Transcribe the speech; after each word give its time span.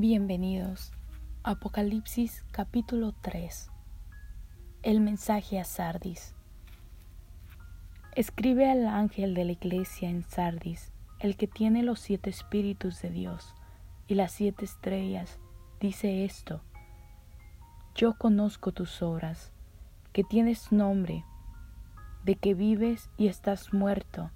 Bienvenidos. 0.00 0.92
Apocalipsis 1.42 2.44
capítulo 2.52 3.16
3. 3.20 3.68
El 4.84 5.00
mensaje 5.00 5.58
a 5.58 5.64
Sardis. 5.64 6.36
Escribe 8.14 8.70
al 8.70 8.86
ángel 8.86 9.34
de 9.34 9.44
la 9.44 9.50
iglesia 9.50 10.08
en 10.08 10.22
Sardis, 10.22 10.92
el 11.18 11.36
que 11.36 11.48
tiene 11.48 11.82
los 11.82 11.98
siete 11.98 12.30
espíritus 12.30 13.02
de 13.02 13.10
Dios 13.10 13.56
y 14.06 14.14
las 14.14 14.30
siete 14.30 14.66
estrellas, 14.66 15.40
dice 15.80 16.24
esto. 16.24 16.62
Yo 17.96 18.16
conozco 18.16 18.70
tus 18.70 19.02
obras, 19.02 19.50
que 20.12 20.22
tienes 20.22 20.70
nombre, 20.70 21.24
de 22.22 22.36
que 22.36 22.54
vives 22.54 23.10
y 23.16 23.26
estás 23.26 23.72
muerto. 23.74 24.30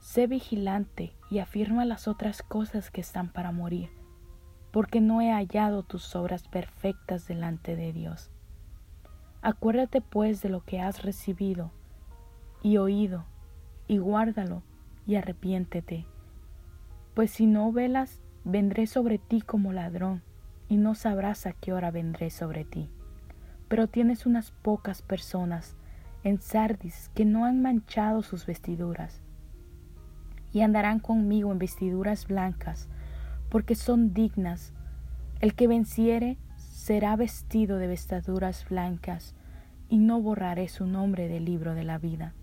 Sé 0.00 0.26
vigilante 0.26 1.12
y 1.30 1.40
afirma 1.40 1.84
las 1.84 2.08
otras 2.08 2.40
cosas 2.40 2.90
que 2.90 3.02
están 3.02 3.30
para 3.30 3.52
morir 3.52 3.97
porque 4.70 5.00
no 5.00 5.20
he 5.20 5.30
hallado 5.32 5.82
tus 5.82 6.14
obras 6.14 6.46
perfectas 6.48 7.26
delante 7.26 7.76
de 7.76 7.92
Dios. 7.92 8.30
Acuérdate 9.40 10.00
pues 10.00 10.42
de 10.42 10.48
lo 10.48 10.64
que 10.64 10.80
has 10.80 11.02
recibido 11.02 11.70
y 12.62 12.76
oído, 12.76 13.24
y 13.86 13.98
guárdalo, 13.98 14.62
y 15.06 15.14
arrepiéntete. 15.14 16.06
Pues 17.14 17.30
si 17.30 17.46
no 17.46 17.72
velas, 17.72 18.20
vendré 18.44 18.86
sobre 18.86 19.18
ti 19.18 19.40
como 19.40 19.72
ladrón, 19.72 20.22
y 20.68 20.76
no 20.76 20.94
sabrás 20.94 21.46
a 21.46 21.52
qué 21.52 21.72
hora 21.72 21.90
vendré 21.90 22.30
sobre 22.30 22.64
ti. 22.64 22.90
Pero 23.68 23.86
tienes 23.86 24.26
unas 24.26 24.50
pocas 24.50 25.02
personas 25.02 25.76
en 26.24 26.40
Sardis 26.40 27.10
que 27.14 27.24
no 27.24 27.44
han 27.44 27.62
manchado 27.62 28.22
sus 28.22 28.44
vestiduras, 28.44 29.22
y 30.52 30.62
andarán 30.62 30.98
conmigo 30.98 31.52
en 31.52 31.58
vestiduras 31.58 32.26
blancas, 32.26 32.88
porque 33.48 33.74
son 33.74 34.12
dignas. 34.12 34.72
El 35.40 35.54
que 35.54 35.66
venciere 35.66 36.38
será 36.56 37.16
vestido 37.16 37.78
de 37.78 37.86
vestiduras 37.86 38.66
blancas, 38.68 39.34
y 39.88 39.98
no 39.98 40.20
borraré 40.20 40.68
su 40.68 40.86
nombre 40.86 41.28
del 41.28 41.44
libro 41.44 41.74
de 41.74 41.84
la 41.84 41.98
vida, 41.98 42.34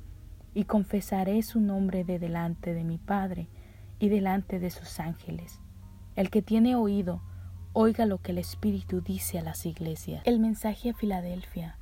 y 0.53 0.65
confesaré 0.65 1.41
su 1.43 1.59
nombre 1.59 2.03
de 2.03 2.17
delante 2.17 2.73
de 2.73 2.83
mi 2.83 2.97
Padre 2.97 3.47
y 3.99 4.09
delante 4.09 4.59
de 4.59 4.71
sus 4.71 4.99
ángeles. 4.99 5.59
El 6.15 6.29
que 6.29 6.41
tiene 6.41 6.75
oído, 6.75 7.21
oiga 7.73 8.05
lo 8.05 8.19
que 8.19 8.31
el 8.31 8.39
Espíritu 8.39 9.01
dice 9.01 9.37
a 9.37 9.43
las 9.43 9.65
iglesias. 9.65 10.23
El 10.25 10.39
mensaje 10.39 10.91
a 10.91 10.93
Filadelfia. 10.93 11.77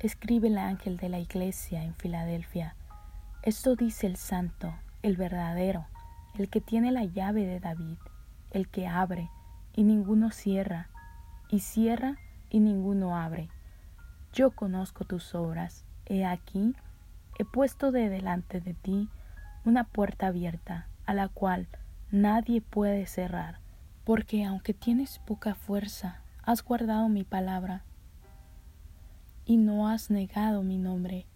Escribe 0.00 0.48
el 0.48 0.58
ángel 0.58 0.96
de 0.96 1.08
la 1.08 1.18
iglesia 1.18 1.84
en 1.84 1.94
Filadelfia. 1.94 2.74
Esto 3.42 3.76
dice 3.76 4.06
el 4.06 4.16
santo, 4.16 4.74
el 5.02 5.16
verdadero, 5.16 5.86
el 6.38 6.48
que 6.48 6.60
tiene 6.60 6.90
la 6.90 7.04
llave 7.04 7.46
de 7.46 7.60
David 7.60 7.96
el 8.56 8.68
que 8.68 8.86
abre 8.86 9.30
y 9.74 9.84
ninguno 9.84 10.30
cierra, 10.30 10.88
y 11.50 11.60
cierra 11.60 12.16
y 12.48 12.60
ninguno 12.60 13.16
abre. 13.16 13.50
Yo 14.32 14.50
conozco 14.50 15.04
tus 15.04 15.34
obras, 15.34 15.84
he 16.06 16.24
aquí, 16.24 16.74
he 17.38 17.44
puesto 17.44 17.92
de 17.92 18.08
delante 18.08 18.60
de 18.60 18.72
ti 18.72 19.10
una 19.66 19.84
puerta 19.84 20.28
abierta, 20.28 20.88
a 21.04 21.12
la 21.12 21.28
cual 21.28 21.68
nadie 22.10 22.62
puede 22.62 23.06
cerrar, 23.06 23.60
porque 24.04 24.44
aunque 24.44 24.72
tienes 24.72 25.18
poca 25.18 25.54
fuerza, 25.54 26.22
has 26.42 26.64
guardado 26.64 27.10
mi 27.10 27.24
palabra 27.24 27.84
y 29.44 29.58
no 29.58 29.86
has 29.88 30.10
negado 30.10 30.62
mi 30.62 30.78
nombre. 30.78 31.26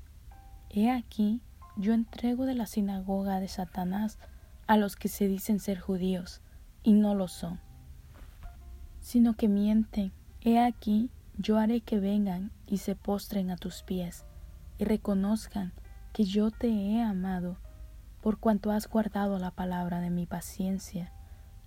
He 0.71 0.91
aquí, 0.91 1.43
yo 1.77 1.93
entrego 1.93 2.47
de 2.47 2.55
la 2.55 2.67
sinagoga 2.67 3.41
de 3.41 3.49
Satanás 3.49 4.19
a 4.67 4.79
los 4.79 4.97
que 4.97 5.09
se 5.09 5.29
dicen 5.29 5.61
ser 5.61 5.79
judíos, 5.81 6.41
y 6.83 6.93
no 6.95 7.15
lo 7.15 7.29
son, 7.29 7.61
sino 9.01 9.35
que 9.35 9.49
mienten. 9.49 10.13
He 10.41 10.59
aquí, 10.59 11.11
yo 11.39 11.59
haré 11.59 11.81
que 11.81 12.01
vengan 12.01 12.51
y 12.67 12.79
se 12.79 12.97
postren 12.97 13.51
a 13.51 13.57
tus 13.57 13.83
pies 13.83 14.25
y 14.79 14.85
reconozcan 14.85 15.73
que 16.13 16.25
yo 16.25 16.51
te 16.51 16.69
he 16.69 17.03
amado 17.03 17.57
por 18.21 18.39
cuanto 18.39 18.71
has 18.71 18.89
guardado 18.89 19.39
la 19.39 19.51
palabra 19.51 20.01
de 20.01 20.11
mi 20.11 20.27
paciencia. 20.27 21.13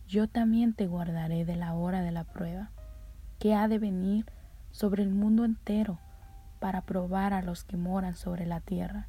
Yo 0.08 0.28
también 0.28 0.74
te 0.74 0.88
guardaré 0.88 1.46
de 1.46 1.56
la 1.56 1.74
hora 1.74 2.02
de 2.02 2.12
la 2.12 2.24
prueba, 2.24 2.72
que 3.40 3.56
ha 3.56 3.68
de 3.68 3.80
venir 3.80 4.26
sobre 4.72 5.04
el 5.04 5.10
mundo 5.10 5.46
entero 5.46 6.00
para 6.60 6.82
probar 6.82 7.34
a 7.34 7.42
los 7.42 7.64
que 7.64 7.78
moran 7.78 8.16
sobre 8.16 8.46
la 8.46 8.60
tierra. 8.60 9.08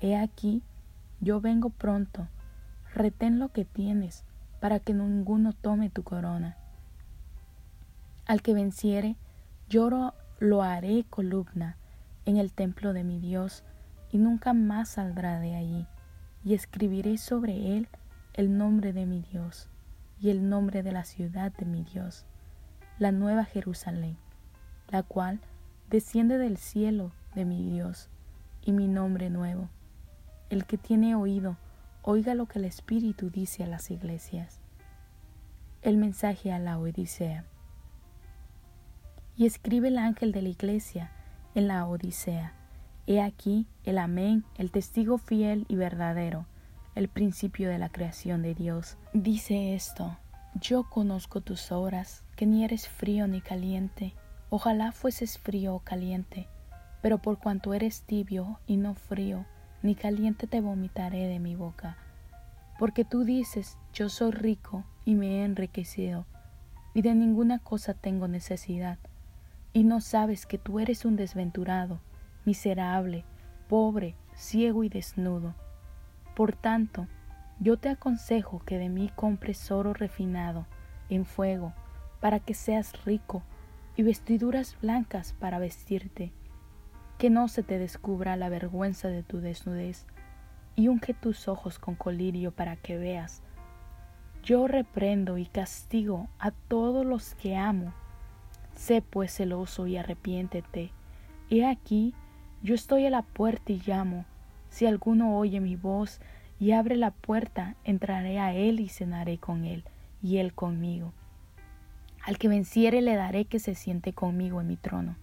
He 0.00 0.16
aquí, 0.16 0.62
yo 1.20 1.40
vengo 1.40 1.70
pronto, 1.70 2.28
retén 2.92 3.38
lo 3.38 3.48
que 3.48 3.64
tienes 3.64 4.25
para 4.60 4.80
que 4.80 4.94
ninguno 4.94 5.52
tome 5.52 5.90
tu 5.90 6.02
corona. 6.02 6.56
Al 8.26 8.42
que 8.42 8.54
venciere, 8.54 9.16
yo 9.68 10.12
lo 10.38 10.62
haré 10.62 11.04
columna 11.08 11.76
en 12.24 12.36
el 12.36 12.52
templo 12.52 12.92
de 12.92 13.04
mi 13.04 13.20
Dios, 13.20 13.64
y 14.10 14.18
nunca 14.18 14.52
más 14.52 14.90
saldrá 14.90 15.40
de 15.40 15.54
allí, 15.54 15.86
y 16.44 16.54
escribiré 16.54 17.18
sobre 17.18 17.76
él 17.76 17.88
el 18.34 18.56
nombre 18.56 18.92
de 18.92 19.06
mi 19.06 19.22
Dios, 19.22 19.68
y 20.20 20.30
el 20.30 20.48
nombre 20.48 20.82
de 20.82 20.92
la 20.92 21.04
ciudad 21.04 21.52
de 21.52 21.66
mi 21.66 21.82
Dios, 21.84 22.26
la 22.98 23.12
nueva 23.12 23.44
Jerusalén, 23.44 24.16
la 24.88 25.02
cual 25.02 25.40
desciende 25.90 26.38
del 26.38 26.56
cielo 26.56 27.12
de 27.34 27.44
mi 27.44 27.62
Dios, 27.62 28.08
y 28.62 28.72
mi 28.72 28.88
nombre 28.88 29.30
nuevo. 29.30 29.68
El 30.50 30.66
que 30.66 30.78
tiene 30.78 31.14
oído, 31.14 31.56
oiga 32.08 32.36
lo 32.36 32.46
que 32.46 32.60
el 32.60 32.64
Espíritu 32.64 33.30
dice 33.30 33.64
a 33.64 33.66
las 33.66 33.90
iglesias. 33.90 34.60
El 35.82 35.96
mensaje 35.96 36.52
a 36.52 36.60
la 36.60 36.78
Odisea. 36.78 37.44
Y 39.36 39.44
escribe 39.44 39.88
el 39.88 39.98
ángel 39.98 40.30
de 40.30 40.40
la 40.40 40.48
iglesia 40.48 41.10
en 41.56 41.66
la 41.66 41.84
Odisea. 41.84 42.54
He 43.08 43.20
aquí 43.20 43.66
el 43.82 43.98
Amén, 43.98 44.44
el 44.56 44.70
testigo 44.70 45.18
fiel 45.18 45.66
y 45.68 45.74
verdadero, 45.74 46.46
el 46.94 47.08
principio 47.08 47.68
de 47.68 47.78
la 47.78 47.88
creación 47.88 48.40
de 48.40 48.54
Dios. 48.54 48.96
Dice 49.12 49.74
esto, 49.74 50.16
yo 50.54 50.88
conozco 50.88 51.40
tus 51.40 51.72
obras, 51.72 52.22
que 52.36 52.46
ni 52.46 52.64
eres 52.64 52.88
frío 52.88 53.26
ni 53.26 53.40
caliente. 53.40 54.14
Ojalá 54.48 54.92
fueses 54.92 55.38
frío 55.38 55.74
o 55.74 55.80
caliente, 55.80 56.46
pero 57.02 57.18
por 57.18 57.40
cuanto 57.40 57.74
eres 57.74 58.02
tibio 58.02 58.60
y 58.68 58.76
no 58.76 58.94
frío, 58.94 59.44
ni 59.82 59.94
caliente 59.94 60.46
te 60.46 60.60
vomitaré 60.60 61.26
de 61.26 61.38
mi 61.38 61.54
boca. 61.54 61.96
Porque 62.78 63.04
tú 63.04 63.24
dices, 63.24 63.78
yo 63.92 64.08
soy 64.08 64.32
rico 64.32 64.84
y 65.04 65.14
me 65.14 65.40
he 65.40 65.44
enriquecido, 65.44 66.26
y 66.94 67.02
de 67.02 67.14
ninguna 67.14 67.58
cosa 67.58 67.94
tengo 67.94 68.28
necesidad, 68.28 68.98
y 69.72 69.84
no 69.84 70.00
sabes 70.00 70.46
que 70.46 70.58
tú 70.58 70.80
eres 70.80 71.04
un 71.04 71.16
desventurado, 71.16 72.00
miserable, 72.44 73.24
pobre, 73.68 74.14
ciego 74.34 74.84
y 74.84 74.88
desnudo. 74.88 75.54
Por 76.34 76.54
tanto, 76.54 77.06
yo 77.60 77.78
te 77.78 77.88
aconsejo 77.88 78.58
que 78.60 78.78
de 78.78 78.88
mí 78.88 79.10
compres 79.14 79.70
oro 79.70 79.94
refinado 79.94 80.66
en 81.08 81.24
fuego, 81.24 81.72
para 82.20 82.40
que 82.40 82.54
seas 82.54 83.04
rico, 83.04 83.42
y 83.96 84.02
vestiduras 84.02 84.76
blancas 84.82 85.34
para 85.38 85.58
vestirte, 85.58 86.32
que 87.18 87.30
no 87.30 87.48
se 87.48 87.62
te 87.62 87.78
descubra 87.78 88.36
la 88.36 88.48
vergüenza 88.48 89.08
de 89.08 89.22
tu 89.22 89.40
desnudez, 89.40 90.06
y 90.74 90.88
unge 90.88 91.14
tus 91.14 91.48
ojos 91.48 91.78
con 91.78 91.94
colirio 91.94 92.52
para 92.52 92.76
que 92.76 92.98
veas. 92.98 93.42
Yo 94.42 94.68
reprendo 94.68 95.38
y 95.38 95.46
castigo 95.46 96.28
a 96.38 96.50
todos 96.50 97.04
los 97.04 97.34
que 97.34 97.56
amo. 97.56 97.92
Sé 98.74 99.02
pues 99.02 99.34
celoso 99.34 99.86
y 99.86 99.96
arrepiéntete. 99.96 100.92
He 101.48 101.66
aquí, 101.66 102.14
yo 102.62 102.74
estoy 102.74 103.06
a 103.06 103.10
la 103.10 103.22
puerta 103.22 103.72
y 103.72 103.82
llamo. 103.84 104.26
Si 104.68 104.86
alguno 104.86 105.38
oye 105.38 105.60
mi 105.60 105.76
voz 105.76 106.20
y 106.60 106.72
abre 106.72 106.96
la 106.96 107.10
puerta, 107.10 107.74
entraré 107.84 108.38
a 108.38 108.52
él 108.52 108.80
y 108.80 108.88
cenaré 108.88 109.38
con 109.38 109.64
él, 109.64 109.84
y 110.22 110.36
él 110.36 110.52
conmigo. 110.52 111.12
Al 112.22 112.38
que 112.38 112.48
venciere 112.48 113.00
le 113.00 113.14
daré 113.14 113.46
que 113.46 113.58
se 113.58 113.74
siente 113.74 114.12
conmigo 114.12 114.60
en 114.60 114.66
mi 114.66 114.76
trono, 114.76 115.16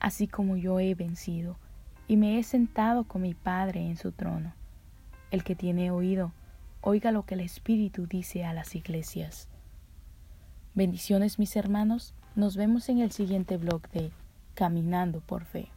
así 0.00 0.26
como 0.28 0.56
yo 0.56 0.80
he 0.80 0.94
vencido, 0.94 1.56
y 2.06 2.16
me 2.16 2.38
he 2.38 2.42
sentado 2.42 3.04
con 3.04 3.22
mi 3.22 3.34
Padre 3.34 3.86
en 3.86 3.96
su 3.96 4.12
trono. 4.12 4.54
El 5.30 5.44
que 5.44 5.54
tiene 5.54 5.90
oído, 5.90 6.32
oiga 6.80 7.12
lo 7.12 7.24
que 7.24 7.34
el 7.34 7.40
Espíritu 7.40 8.06
dice 8.06 8.44
a 8.44 8.52
las 8.52 8.74
iglesias. 8.74 9.48
Bendiciones 10.74 11.38
mis 11.38 11.56
hermanos, 11.56 12.14
nos 12.34 12.56
vemos 12.56 12.88
en 12.88 13.00
el 13.00 13.10
siguiente 13.12 13.56
blog 13.56 13.88
de 13.90 14.10
Caminando 14.54 15.20
por 15.20 15.44
Fe. 15.44 15.70